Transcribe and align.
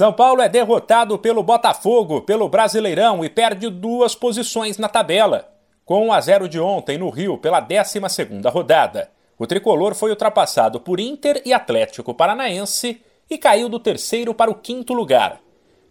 São 0.00 0.14
Paulo 0.14 0.40
é 0.40 0.48
derrotado 0.48 1.18
pelo 1.18 1.42
Botafogo 1.42 2.22
pelo 2.22 2.48
Brasileirão 2.48 3.22
e 3.22 3.28
perde 3.28 3.68
duas 3.68 4.14
posições 4.14 4.78
na 4.78 4.88
tabela. 4.88 5.52
Com 5.84 6.06
1 6.06 6.12
a 6.14 6.20
0 6.22 6.48
de 6.48 6.58
ontem 6.58 6.96
no 6.96 7.10
Rio 7.10 7.36
pela 7.36 7.60
12ª 7.60 8.50
rodada, 8.50 9.10
o 9.38 9.46
tricolor 9.46 9.94
foi 9.94 10.08
ultrapassado 10.08 10.80
por 10.80 10.98
Inter 10.98 11.42
e 11.44 11.52
Atlético 11.52 12.14
Paranaense 12.14 13.02
e 13.28 13.36
caiu 13.36 13.68
do 13.68 13.78
terceiro 13.78 14.32
para 14.32 14.50
o 14.50 14.54
quinto 14.54 14.94
lugar. 14.94 15.38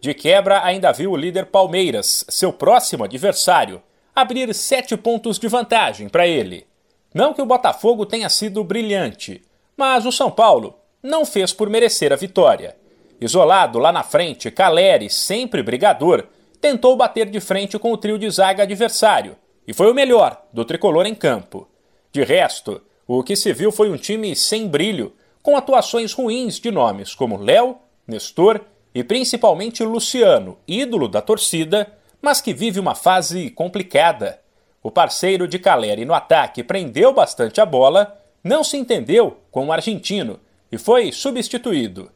De 0.02 0.16
quebra, 0.16 0.66
ainda 0.66 0.91
viu 0.91 1.12
o 1.12 1.16
líder 1.16 1.46
Palmeiras, 1.46 2.26
seu 2.30 2.52
próximo 2.52 3.04
adversário, 3.04 3.80
abrir 4.16 4.52
sete 4.55 4.98
pontos 4.98 5.38
de 5.38 5.48
vantagem 5.48 6.10
para 6.10 6.26
ele. 6.26 6.66
Não 7.14 7.32
que 7.32 7.44
o 7.44 7.46
Botafogo 7.46 8.07
tenha 8.07 8.28
sido 8.28 8.64
brilhante, 8.64 9.44
mas 9.78 10.04
o 10.04 10.12
São 10.12 10.32
Paulo 10.32 10.80
não 11.04 11.23
fez 11.28 11.54
por 11.54 11.70
merecer 11.70 12.12
a 12.12 12.16
vitória. 12.16 12.79
Isolado 13.20 13.79
lá 13.79 13.91
na 13.91 14.04
frente, 14.04 14.49
Caleri, 14.49 15.09
sempre 15.09 15.61
brigador, 15.61 16.25
tentou 16.62 16.95
bater 16.95 17.30
de 17.30 17.39
frente 17.39 17.77
com 17.77 17.91
o 17.91 17.98
trio 17.98 18.17
de 18.17 18.30
zaga 18.30 18.63
adversário 18.63 19.35
e 19.67 19.73
foi 19.73 19.91
o 19.91 19.94
melhor 19.94 20.41
do 20.53 20.63
tricolor 20.63 21.05
em 21.05 21.13
campo. 21.13 21.67
De 22.11 22.23
resto, 22.23 22.81
o 23.05 23.21
que 23.23 23.35
se 23.35 23.52
viu 23.53 23.71
foi 23.71 23.89
um 23.89 23.97
time 23.97 24.35
sem 24.35 24.67
brilho, 24.67 25.13
com 25.44 25.55
atuações 25.55 26.13
ruins 26.13 26.59
de 26.59 26.71
nomes 26.71 27.13
como 27.13 27.38
Léo, 27.38 27.77
Nestor 28.08 28.61
e 28.94 29.03
principalmente 29.03 29.83
Luciano, 29.83 30.58
ídolo 30.67 31.08
da 31.08 31.22
torcida, 31.22 31.91
mas 32.22 32.41
que 32.41 32.53
vive 32.53 32.80
uma 32.80 32.95
fase 32.95 33.49
complicada. 33.52 34.39
O 34.81 34.89
parceiro 34.89 35.47
de 35.47 35.59
Caleri 35.59 36.05
no 36.05 36.13
ataque 36.13 36.63
prendeu 36.63 37.13
bastante 37.13 37.59
a 37.59 37.66
bola, 37.66 38.17
não 38.44 38.63
se 38.63 38.77
entendeu 38.77 39.38
com 39.52 39.67
o 39.67 39.72
argentino 39.72 40.39
e 40.72 40.77
foi 40.77 41.11
substituído. 41.11 42.09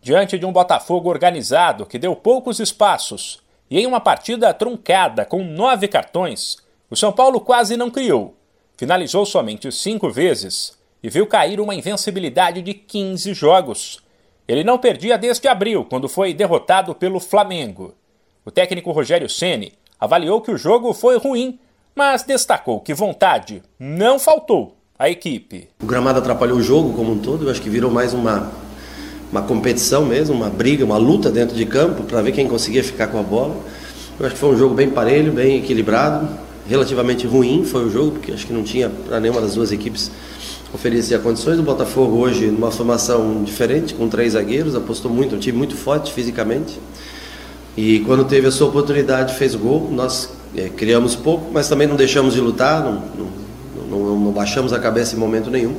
Diante 0.00 0.38
de 0.38 0.46
um 0.46 0.52
Botafogo 0.52 1.10
organizado 1.10 1.84
que 1.84 1.98
deu 1.98 2.14
poucos 2.14 2.60
espaços 2.60 3.40
e 3.70 3.78
em 3.78 3.86
uma 3.86 4.00
partida 4.00 4.54
truncada 4.54 5.24
com 5.24 5.44
nove 5.44 5.88
cartões, 5.88 6.56
o 6.88 6.96
São 6.96 7.12
Paulo 7.12 7.40
quase 7.40 7.76
não 7.76 7.90
criou. 7.90 8.34
Finalizou 8.76 9.26
somente 9.26 9.70
cinco 9.72 10.08
vezes 10.10 10.78
e 11.02 11.10
viu 11.10 11.26
cair 11.26 11.60
uma 11.60 11.74
invencibilidade 11.74 12.62
de 12.62 12.74
15 12.74 13.34
jogos. 13.34 14.00
Ele 14.46 14.64
não 14.64 14.78
perdia 14.78 15.18
desde 15.18 15.46
abril, 15.48 15.84
quando 15.84 16.08
foi 16.08 16.32
derrotado 16.32 16.94
pelo 16.94 17.20
Flamengo. 17.20 17.94
O 18.44 18.50
técnico 18.50 18.92
Rogério 18.92 19.28
Ceni 19.28 19.74
avaliou 20.00 20.40
que 20.40 20.50
o 20.50 20.56
jogo 20.56 20.94
foi 20.94 21.18
ruim, 21.18 21.58
mas 21.94 22.22
destacou 22.22 22.80
que 22.80 22.94
vontade 22.94 23.62
não 23.78 24.18
faltou 24.18 24.76
à 24.98 25.10
equipe. 25.10 25.68
O 25.82 25.86
gramado 25.86 26.20
atrapalhou 26.20 26.56
o 26.56 26.62
jogo 26.62 26.94
como 26.94 27.12
um 27.12 27.18
todo, 27.18 27.44
eu 27.44 27.50
acho 27.50 27.60
que 27.60 27.68
virou 27.68 27.90
mais 27.90 28.14
uma 28.14 28.50
uma 29.30 29.42
competição 29.42 30.04
mesmo, 30.04 30.34
uma 30.34 30.48
briga, 30.48 30.84
uma 30.84 30.96
luta 30.96 31.30
dentro 31.30 31.56
de 31.56 31.66
campo 31.66 32.02
para 32.04 32.22
ver 32.22 32.32
quem 32.32 32.48
conseguia 32.48 32.82
ficar 32.82 33.08
com 33.08 33.18
a 33.18 33.22
bola. 33.22 33.56
Eu 34.18 34.26
acho 34.26 34.34
que 34.34 34.40
foi 34.40 34.50
um 34.50 34.58
jogo 34.58 34.74
bem 34.74 34.90
parelho, 34.90 35.32
bem 35.32 35.58
equilibrado, 35.58 36.28
relativamente 36.68 37.26
ruim 37.26 37.64
foi 37.64 37.84
o 37.86 37.90
jogo, 37.90 38.12
porque 38.12 38.32
acho 38.32 38.46
que 38.46 38.52
não 38.52 38.62
tinha 38.62 38.88
para 38.88 39.20
nenhuma 39.20 39.40
das 39.40 39.54
duas 39.54 39.72
equipes 39.72 40.10
oferecer 40.72 41.20
condições. 41.20 41.58
O 41.58 41.62
Botafogo 41.62 42.16
hoje 42.16 42.46
numa 42.46 42.70
formação 42.70 43.42
diferente, 43.44 43.94
com 43.94 44.08
três 44.08 44.32
zagueiros, 44.32 44.74
apostou 44.74 45.10
muito, 45.10 45.34
um 45.34 45.38
time 45.38 45.56
muito 45.56 45.76
forte 45.76 46.12
fisicamente. 46.12 46.78
E 47.76 48.00
quando 48.00 48.24
teve 48.24 48.48
a 48.48 48.50
sua 48.50 48.66
oportunidade 48.68 49.34
fez 49.34 49.54
gol. 49.54 49.88
Nós 49.92 50.28
é, 50.56 50.68
criamos 50.68 51.14
pouco, 51.14 51.50
mas 51.52 51.68
também 51.68 51.86
não 51.86 51.96
deixamos 51.96 52.34
de 52.34 52.40
lutar, 52.40 52.82
não, 52.82 53.02
não, 53.16 53.98
não, 53.98 54.20
não 54.20 54.32
baixamos 54.32 54.72
a 54.72 54.78
cabeça 54.78 55.14
em 55.14 55.18
momento 55.18 55.50
nenhum. 55.50 55.76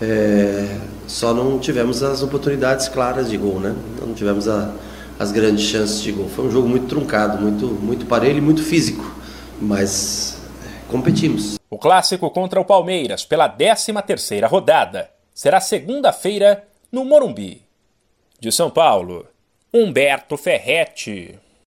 É, 0.00 0.78
só 1.06 1.32
não 1.32 1.58
tivemos 1.58 2.02
as 2.02 2.22
oportunidades 2.22 2.88
claras 2.88 3.30
de 3.30 3.36
gol, 3.36 3.60
né? 3.60 3.74
Não 4.00 4.14
tivemos 4.14 4.48
a, 4.48 4.72
as 5.18 5.32
grandes 5.32 5.64
chances 5.64 6.02
de 6.02 6.12
gol. 6.12 6.28
Foi 6.28 6.46
um 6.46 6.50
jogo 6.50 6.68
muito 6.68 6.86
truncado, 6.86 7.40
muito, 7.40 7.66
muito 7.66 8.06
parelho 8.06 8.38
e 8.38 8.40
muito 8.40 8.62
físico, 8.62 9.04
mas 9.60 10.38
é, 10.64 10.90
competimos. 10.90 11.58
O 11.70 11.78
clássico 11.78 12.30
contra 12.30 12.60
o 12.60 12.64
Palmeiras 12.64 13.24
pela 13.24 13.48
13ª 13.48 14.46
rodada 14.48 15.10
será 15.34 15.60
segunda-feira 15.60 16.64
no 16.90 17.04
Morumbi. 17.04 17.62
De 18.38 18.52
São 18.52 18.70
Paulo, 18.70 19.26
Humberto 19.72 20.36
Ferretti. 20.36 21.38